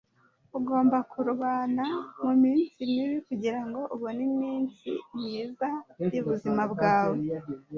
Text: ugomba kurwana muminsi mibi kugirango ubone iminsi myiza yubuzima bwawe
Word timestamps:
ugomba 0.57 0.97
kurwana 1.11 1.85
muminsi 2.23 2.79
mibi 2.93 3.17
kugirango 3.27 3.79
ubone 3.95 4.21
iminsi 4.31 4.87
myiza 5.13 5.67
yubuzima 6.13 6.63
bwawe 6.73 7.23